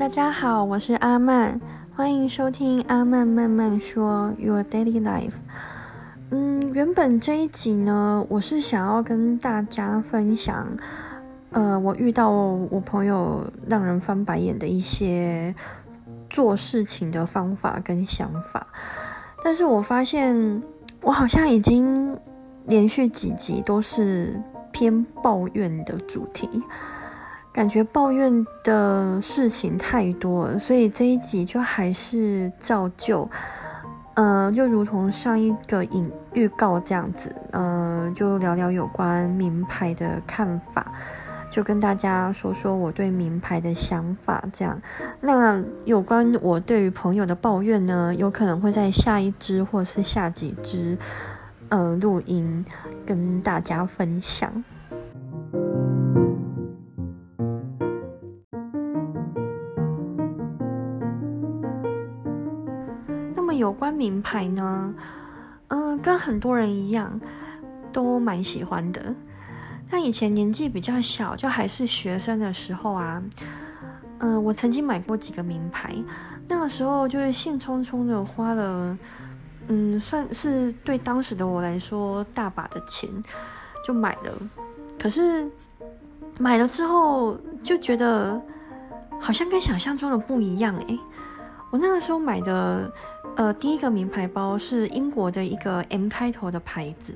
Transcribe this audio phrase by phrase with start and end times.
[0.00, 1.60] 大家好，我是阿曼，
[1.94, 5.34] 欢迎收听阿曼慢慢说 Your Daily Life。
[6.30, 10.66] 嗯，原本这一集呢，我是想要跟大家分享，
[11.50, 15.54] 呃，我遇到我朋友让人翻白眼的一些
[16.30, 18.66] 做事情的方法跟想法，
[19.44, 20.62] 但是我发现
[21.02, 22.18] 我好像已经
[22.64, 26.48] 连续几集都是偏抱怨的主题。
[27.52, 33.28] 感觉抱怨的事情太多了，所以这一集就还是照旧，
[34.14, 40.92] 呃，就如同上一个影预告这样子，呃，就聊聊有关名牌的看法，
[41.50, 44.44] 就跟大家说说我对名牌的想法。
[44.52, 44.80] 这样，
[45.20, 50.96] 那有关我对于朋友的抱怨呢，有可能会在下一支或是下几支，
[51.68, 52.64] 呃，录音
[53.04, 54.62] 跟大家分享。
[64.00, 64.94] 名牌呢，
[65.68, 67.20] 嗯，跟很多人一样，
[67.92, 69.14] 都蛮喜欢的。
[69.90, 73.22] 但以前年纪比较小，就还是学生的时候啊，
[74.20, 75.94] 嗯，我曾经买过几个名牌，
[76.48, 78.96] 那个时候就是兴冲冲的花了，
[79.68, 83.06] 嗯，算是对当时的我来说大把的钱
[83.86, 84.32] 就买了。
[84.98, 85.46] 可是
[86.38, 88.40] 买了之后就觉得
[89.20, 90.98] 好像跟想象中的不一样诶。
[91.72, 92.90] 我那个时候买的，
[93.40, 97.14] 呃，第一个名牌包是英国的一个 M 开头的牌子，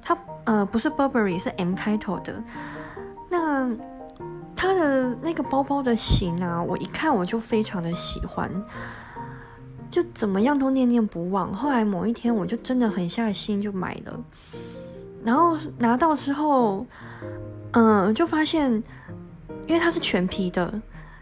[0.00, 2.42] 它呃不是 Burberry，是 M 开头的。
[3.28, 3.70] 那
[4.56, 8.50] 它的那个包包的型啊，我一看我就非常的喜欢，
[9.90, 11.52] 就怎么样都念念不忘。
[11.52, 14.24] 后来某一天我就真的狠下心就买了，
[15.22, 16.86] 然后拿到之后，
[17.72, 18.72] 嗯，就发现，
[19.66, 20.80] 因为它是全皮的。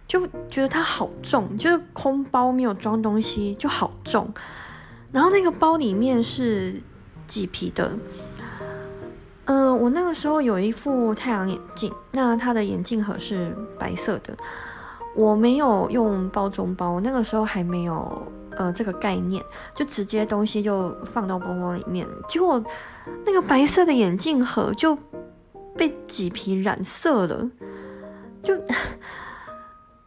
[0.09, 4.33] 就觉得它好重，就是空包没有装东西就好重。
[5.13, 6.81] 然后那个包里面是
[7.29, 7.91] 麂皮的。
[9.47, 14.37] 嗯，我那个时候有一副太阳眼镜，那它的眼镜盒是白色的。
[15.15, 19.43] 我没有用包中包，那个时候还没有呃这个概念，
[19.75, 22.07] 就直接东西就放到包包里面。
[22.29, 22.63] 结果
[23.25, 24.97] 那个白色的眼镜盒就
[25.77, 27.51] 被麂皮染色了，
[28.43, 28.55] 就。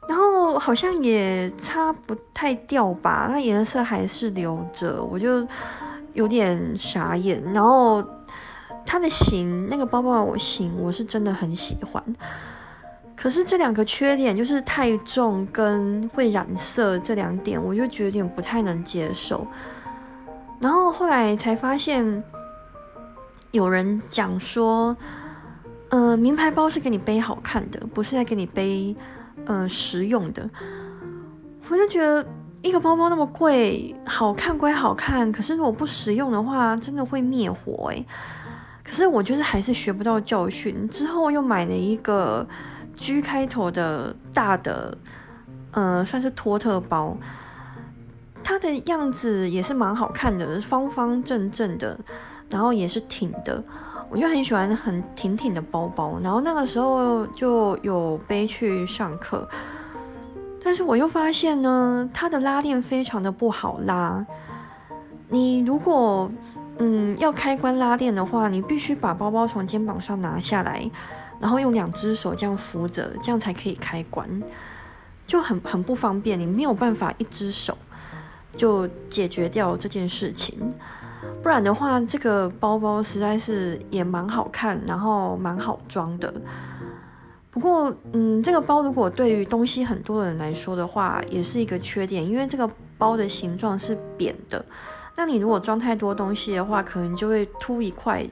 [0.10, 5.48] 然后好像也擦不太掉吧，那颜色还是留着，我就
[6.14, 7.40] 有点傻眼。
[7.54, 8.04] 然后
[8.84, 12.04] 它的型，那个包包我型，我是真的很喜欢。
[13.16, 19.46] 可是这两个缺点，就是太重跟会染色这两点，我就觉得有点不太能接受。
[20.60, 22.24] 然后后来才发现，
[23.52, 24.98] 有人讲说，
[25.90, 28.96] 呃，名牌包是给你背好看的，不是在给你背。
[29.46, 30.50] 呃，实用的，
[31.70, 32.26] 我就觉得
[32.62, 38.06] 一个包包那么贵，好看归好看，可是如果不实用的话，真的会灭火哎。
[38.84, 42.48] 可是我就是还是学不到教训，之后又买了一个
[42.96, 44.98] G 开头的大的，
[45.72, 47.16] 呃，算是托特包，
[48.44, 52.00] 它的样子也是蛮好看的，方方正正的，
[52.50, 53.64] 然后也是挺的。
[54.12, 59.48] 我就很喜欢很挺挺的包包，然后那个时候就有背去上课，
[60.64, 64.26] 但是我又发现呢，它的拉链非常的不好拉。
[65.28, 66.30] 你如果
[66.80, 70.90] 嗯要开关拉链的话，你必须把包包从肩膀上拿下来，
[71.40, 74.28] 然后用两只手这样扶着，这样才可以开关，
[75.28, 77.78] 就很很不方便，你没有办法一只手
[78.56, 80.74] 就解决掉这件事情。
[81.42, 86.34] 不然的话，这个包包实在是也蛮好看，然后蛮好装的。
[87.52, 94.64] 不过，嗯，这个包如果对于东西很多的人来说的话，也是一个缺点，因为这个包的形状是扁的。
[95.16, 98.26] 那你如果装太多东西的话，可能就会凸一块，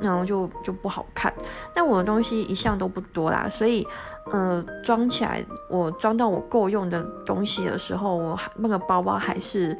[0.00, 1.32] 然后就就不好看。
[1.72, 3.86] 但我的东西一向都不多啦，所以，
[4.32, 9.78] 呃，装起来我装到我够用的东西的时候，我那个包包还是。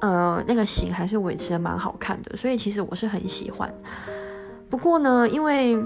[0.00, 3.72] 呃，那个型还是维持的蛮好看的，所以其实我是很喜欢。
[4.70, 5.76] 不过呢，因为，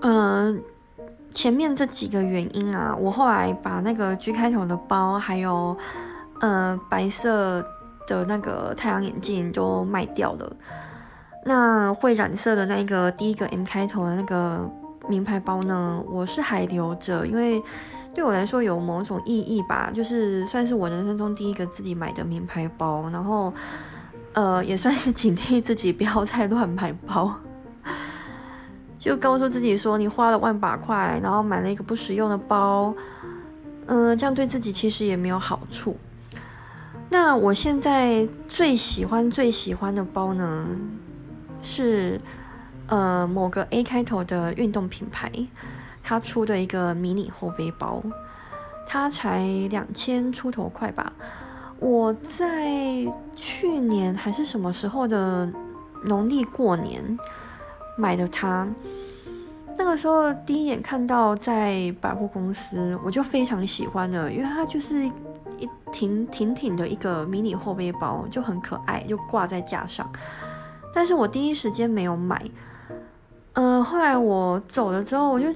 [0.00, 0.56] 呃，
[1.32, 5.76] 前面这几个原因啊，我后来把那个 G 开头的包，还有
[6.40, 7.60] 呃白色
[8.06, 10.56] 的那个太阳眼镜都卖掉了。
[11.44, 14.70] 那会染色的那个第一个 M 开头的那个
[15.08, 17.60] 名牌包呢，我是还留着，因为。
[18.18, 23.54] 对我来说有某种意义吧，就是算是我人生中第一个自己买的名牌包，然后，
[24.32, 27.32] 呃，也算是警惕自己不要再乱买包，
[28.98, 32.92] 就告诉自己说，你花了万把块，然后买了一个不实用的包，
[33.86, 35.96] 嗯，这样对自己其实也没有好处。
[37.10, 40.66] 那我现在最喜欢最喜欢的包呢，
[41.62, 42.20] 是
[42.88, 45.30] 呃某个 A 开头的运动品牌，
[46.08, 48.02] 他出的一个迷你后背包，
[48.86, 51.12] 它才两千出头块吧。
[51.78, 52.66] 我在
[53.34, 55.46] 去年还是什么时候的
[56.06, 57.18] 农历过年
[57.98, 58.66] 买的它，
[59.76, 65.06] 那个时候第一眼看到在百货公司，我就非常喜欢的，因为它就是。
[65.58, 70.08] 一挺挺挺的一个迷你后背包就很可爱，就挂在架上。
[70.94, 72.40] 但是我第一时间没有买，
[73.54, 75.46] 嗯，后来我走了之后，我就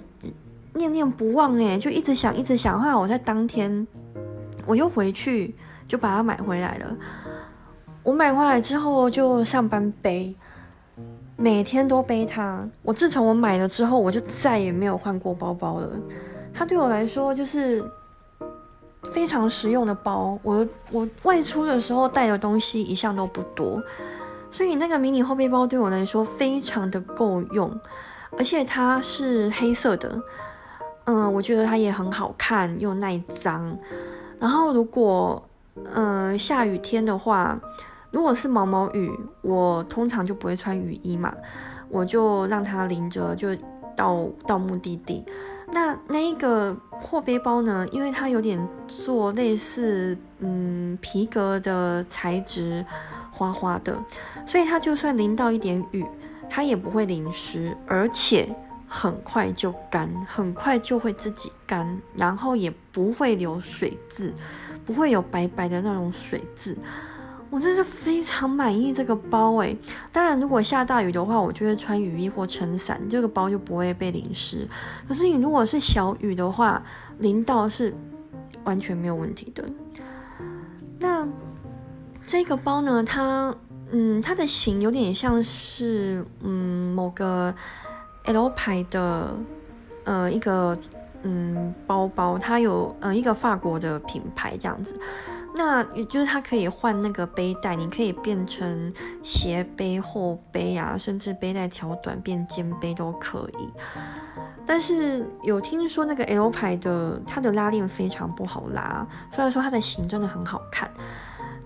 [0.75, 2.81] 念念不忘哎，就一直想一直想。
[2.81, 3.87] 后来我在当天
[4.67, 5.55] 我又回去
[5.87, 6.97] 就把它买回来了。
[8.03, 10.35] 我买回来之后就上班背，
[11.37, 12.67] 每天都背它。
[12.83, 15.89] 我自从我买了之后，我就再也没有换过包包了。
[16.53, 17.85] 它对我来说就是。
[19.13, 23.83] 非常实用的包，我我外出的时候带的东西一向都不多，
[24.51, 27.79] 所以那个迷你后背包对我来说非常的够用，
[28.39, 30.23] 而且它是黑色的，
[31.05, 33.77] 嗯，我觉得它也很好看又耐脏。
[34.39, 35.43] 然后如果
[35.95, 37.59] 嗯下雨天的话，
[38.11, 39.11] 如果是毛毛雨，
[39.41, 41.35] 我通常就不会穿雨衣嘛，
[41.89, 43.49] 我就让它淋着就
[43.97, 45.25] 到到目的地。
[45.75, 47.87] 那那一个货背包呢？
[47.91, 52.85] 因为它有点做类似嗯皮革的材质，
[53.31, 53.99] 花花的，
[54.47, 56.05] 所以它就算淋到一点雨，
[56.51, 58.55] 它也不会淋湿，而且
[58.95, 64.35] 很快就干，很快就会自己干，然后也不会留水渍，
[64.85, 66.77] 不会有白白的那种水渍。
[67.49, 69.75] 我真是非常满意这个包诶，
[70.13, 74.69] 当然，如果下大雨的话，我就会穿雨衣或撑伞，这个包就不会被淋湿。
[75.09, 76.83] 可是你如果是小雨的话，
[77.19, 77.95] 淋到是
[78.65, 79.65] 完全没有问题的。
[80.99, 81.27] 那
[82.27, 83.55] 这个包呢，它
[83.91, 87.55] 嗯，它的型有点像是嗯某个
[88.25, 89.35] L 牌的
[90.05, 90.77] 呃一个
[91.23, 94.99] 嗯包包，它有呃一个法国的品牌这样子。
[95.55, 98.91] 那也就是它可以换那个背带，你可以变成
[99.23, 103.69] 斜背、后背啊，甚至背带调短变肩背都可以。
[104.65, 109.07] 但是有听说那个 L 牌的，它的拉链非常不好拉。
[109.35, 110.91] 虽然说它的型真的很好看，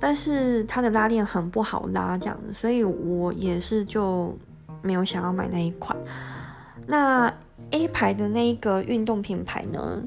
[0.00, 4.37] 但是它的拉链很不好拉，这样子，所以我也是就
[4.82, 5.97] 没有想要买那一款。
[6.87, 7.33] 那
[7.71, 10.03] A 牌的那一个运动品牌呢，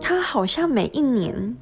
[0.00, 1.56] 它好像每一年。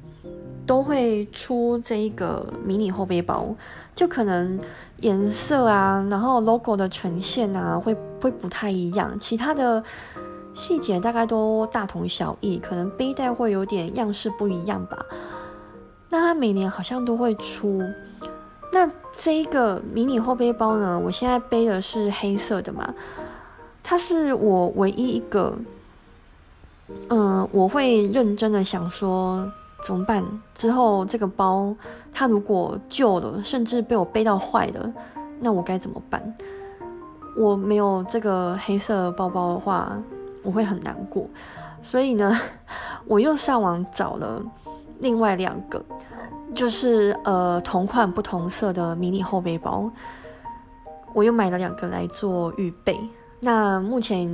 [0.67, 3.55] 都会出这一个迷你后背包，
[3.93, 4.59] 就可能
[5.01, 9.83] 颜色啊，然后 logo 的呈现啊，会会不太一样，其他的
[10.55, 15.05] 细节大概都大同小异，可能背带会有点样式不一样吧。
[16.09, 17.83] 那它每年好像都会出。
[18.73, 22.91] 那这一个迷你后背包呢，我现在背的是黑色的嘛，
[23.87, 25.55] 它是我唯一一个，
[27.09, 29.47] 嗯，我会认真的想说。
[29.83, 30.25] 怎么办？
[30.55, 31.71] 之后这个包
[32.11, 34.91] 它如果旧了，甚至被我背到坏了，
[35.39, 36.35] 那我该怎么办？
[37.37, 39.95] 我没有这个黑色包包的话，
[40.41, 41.29] 我会很难过。
[41.83, 42.35] 所以呢，
[43.05, 44.41] 我又上网找了
[45.01, 45.85] 另外两个，
[46.55, 49.87] 就是呃同款不同色的迷你后背包，
[51.13, 52.99] 我又买了两个来做预备。
[53.45, 54.27] 那目前，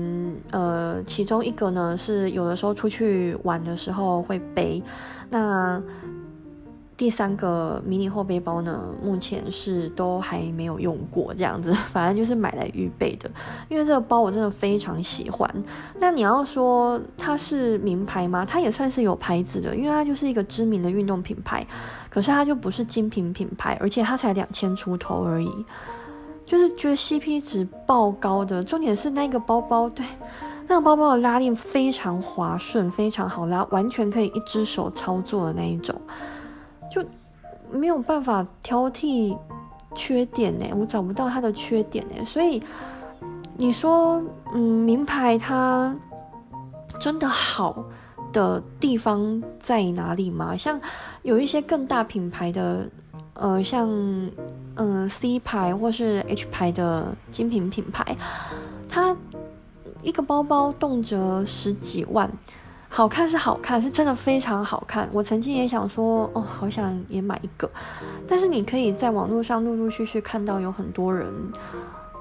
[0.52, 4.82] 呃，其中一个呢是有的时候出去玩的时候会背，
[5.30, 5.82] 那
[6.96, 13.30] 第三个迷你后背包呢，目前是都还没有用过，这样子， 反正就是买来预备的。
[13.68, 15.52] 因为这个包我真的非常喜欢。
[16.00, 18.46] 那你要说它是名牌吗？
[18.46, 21.68] 它也算是有牌子的，因为它就是一个知名的运动品牌，
[22.10, 25.66] 可是它就不是精品品牌，而且它才两千出头而已。
[26.52, 30.06] 就是觉得 CP 值爆高的，重点是那个包包，对，
[30.68, 35.96] 那个包包的拉链非常滑顺，非常好拉，完全可以一只手操作的那一种，
[36.94, 37.02] 就
[37.72, 39.40] 没有办法挑剔
[39.96, 42.62] 缺点呢，我找不到它的缺点呢，所以
[43.56, 44.22] 你说，
[44.54, 45.96] 嗯，名牌它
[47.00, 47.82] 真的好
[48.34, 50.58] 的地方在哪里吗？
[50.58, 50.78] 像
[51.22, 52.90] 有一些更大品牌的。
[53.34, 53.90] 呃，像
[54.76, 58.16] 嗯 C 牌或是 H 牌的精品品牌，
[58.88, 59.16] 它
[60.02, 62.32] 一个包包动辄十几万，
[62.90, 65.08] 好看是好看，是真的非常好看。
[65.12, 67.70] 我曾经也想说，哦，好想也买一个。
[68.28, 71.32] 但是你可以在网络上陆陆续续看到有很多人，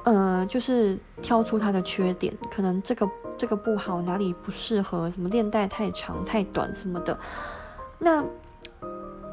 [0.05, 7.19] 呃，就是挑出它的缺点，可能这个这个不好，哪里不适合，什么链带太长太短什么的。
[7.99, 8.25] 那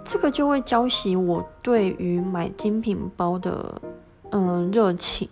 [0.08, 3.82] 这个就会浇熄我对于买精品包的
[4.32, 5.28] 嗯热情，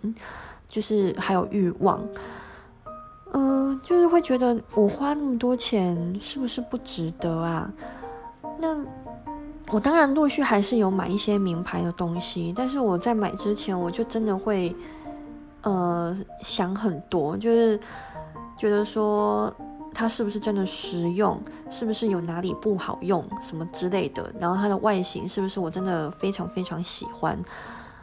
[0.66, 2.06] 就是还有欲望。
[3.32, 7.72] 嗯，就是会觉得我花那么多钱是不是不值得啊？
[8.58, 8.76] 那
[9.70, 14.74] 我当然陆续还是有买一些名牌的东西，但是我在买之前我就真的会
[15.62, 17.78] 呃想很多，就是
[18.56, 19.52] 觉得说
[19.98, 27.42] 它是不是真的实用，是不是有哪里不好用什么之类的，然后它的外形是不是我真的非常非常喜欢。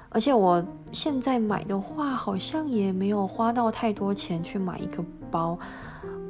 [0.10, 5.56] 而且我现在买的话，好像也没有花到太多钱去买一个包。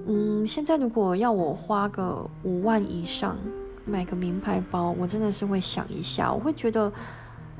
[0.05, 3.37] 嗯，现在如果要我花个五万以上
[3.85, 6.91] 买个名牌包，我真的是会想一下，我会觉得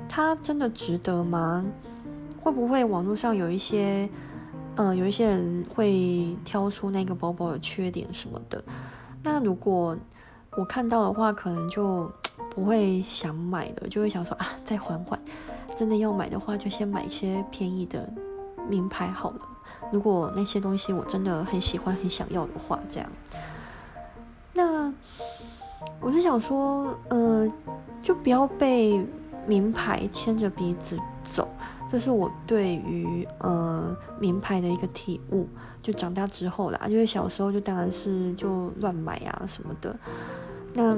[0.10, 1.63] 它真的值得吗？
[2.41, 4.10] 会不会网络上有一些，
[4.75, 8.63] 呃，有一些人会挑出那个包包的缺点什么的？
[9.24, 9.96] 那如果
[10.58, 12.12] 我看到的话，可能就
[12.50, 15.20] 不会想买了，就会想说啊，再缓缓。
[15.75, 18.12] 真的要买的话，就先买一些便宜的
[18.68, 19.39] 名牌好了。
[19.92, 23.10] 如果那些东西我真的很喜欢、很想要的话，这样。
[24.53, 24.92] 那
[26.00, 27.48] 我是想说，呃，
[28.01, 29.06] 就不要被
[29.48, 30.98] 名牌牵着鼻子
[31.34, 31.48] 走。
[31.92, 35.48] 这是我对于呃名牌的一个体悟。
[35.82, 39.94] 就长大之后啦，因为小时候就当然是就乱买啊什么的。
[40.74, 40.98] 那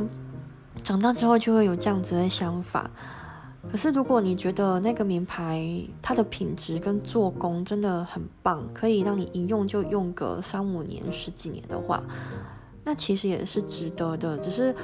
[0.83, 2.87] 长大之后就会有这样子的想法。
[3.71, 5.65] 可是，如果你觉得那个名牌
[6.03, 12.03] 它的品质跟做工真的很棒，可以让你一用就用个三五年、十几年的话，
[12.83, 14.37] 那其实也是值得的。
[14.37, 14.75] 只是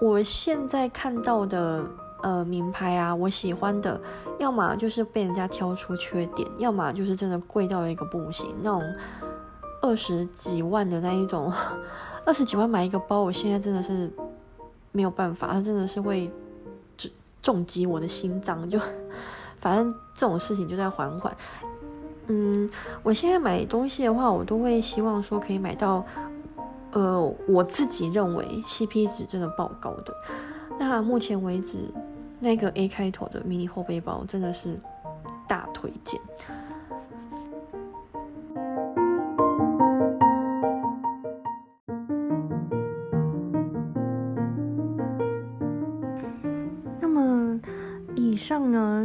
[0.00, 1.84] 我现在看到的
[2.22, 4.00] 呃名牌啊，我喜欢的，
[4.38, 8.82] 要么就是被人家挑出缺点，要么就是真的贵到一个不行，那种
[9.82, 11.52] 二十几万的那一种，
[12.24, 14.10] 二十几万买一个包，我现在真的是
[14.92, 16.30] 没有办法，它真的是会。
[17.42, 18.76] 重击我的心脏，就
[19.60, 21.32] 反正这种事情就在缓缓。
[22.26, 22.68] 嗯，
[23.04, 26.04] 我现在买东西的话，我都会希望说可以买到，
[26.90, 30.12] 呃，我自己认为 CP 值真的爆高的。
[30.78, 31.78] 那目前为止，
[32.38, 34.78] 那个 A 开头的迷你后背包真的是
[35.48, 36.20] 大推荐。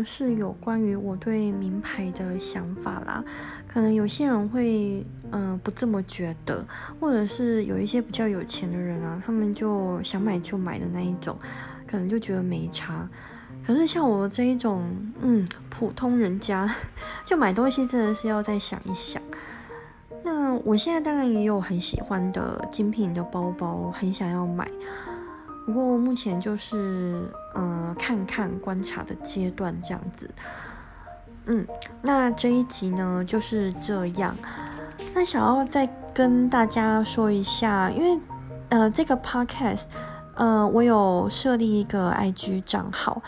[0.03, 3.23] 是有关于我对名牌的想法啦，
[3.67, 6.65] 可能有些人会嗯不这么觉得，
[6.99, 11.37] 或者是有一些比较有钱的人啊，他们就想买就买的那一种，
[11.87, 13.07] 可能就觉得没差。
[13.65, 14.83] 可是像我这一种
[15.21, 16.73] 嗯普通人家，
[17.25, 19.21] 就买东西真的是要再想一想。
[20.23, 24.69] 那我现在当然也有很喜欢的精品的包包，很想要买。
[25.65, 27.23] 不过目前就是，
[27.55, 30.29] 嗯看看观察的阶段这样子。
[31.45, 31.65] 嗯，
[32.01, 34.35] 那这一集呢就是这样。
[35.13, 38.21] 那想要再跟大家说一下，因为
[38.69, 39.85] 呃这个 podcast，
[40.35, 43.21] 呃我有设立一个 IG 账号。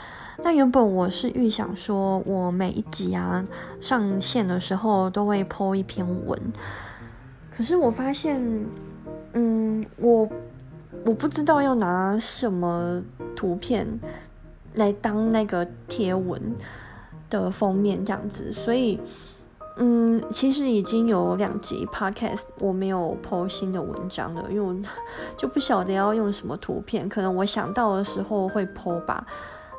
[0.43, 3.45] 那原本我是预想说，我每一集啊
[3.81, 6.39] 上线的时候都会 po 一篇文。
[7.55, 8.39] 可是我发现，
[9.33, 10.29] 嗯，我。
[11.05, 13.01] 我不知道要拿什么
[13.35, 13.85] 图片
[14.75, 16.41] 来当那个贴文
[17.29, 18.99] 的封面这样子，所以，
[19.77, 24.75] 嗯，其实已经有两集 podcast 我没有剖新的文章了，因为我
[25.37, 29.25] 就不晓得要用什么图片，可能我想到的时候会剖吧。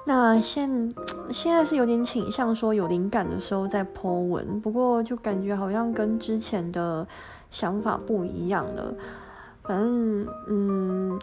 [0.07, 0.95] 那现
[1.31, 7.07] 现在是有点倾向说有灵感的时候再剖文，不过就感觉好像跟之前的
[7.51, 8.95] 想法不一样了。
[9.63, 11.19] 反正，嗯，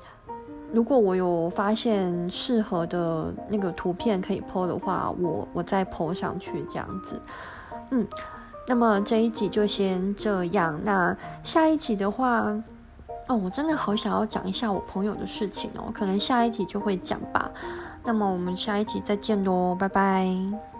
[0.73, 7.21] 如果我有发现适合的那个图片可以 PO 的话，我我再 PO 上去这样子。
[7.89, 8.07] 嗯，
[8.67, 10.79] 那么这一集就先这样。
[10.83, 12.41] 那下一集的话，
[13.27, 17.51] 哦，我真的好想要讲一下我朋友的事情哦，可能下一集就会讲吧。
[18.05, 20.70] 那么我们下一集再见喽，拜拜。